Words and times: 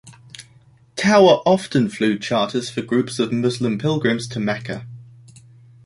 Tower 0.95 1.43
often 1.45 1.87
flew 1.87 2.17
charters 2.17 2.71
for 2.71 2.81
groups 2.81 3.19
of 3.19 3.31
Muslim 3.31 3.77
pilgrims 3.77 4.27
to 4.29 4.39
Mecca. 4.39 4.87